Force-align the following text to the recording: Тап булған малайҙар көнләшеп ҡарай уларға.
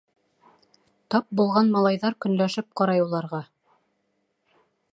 Тап 1.15 1.27
булған 1.41 1.69
малайҙар 1.75 2.17
көнләшеп 2.25 2.71
ҡарай 2.81 3.05
уларға. 3.05 3.43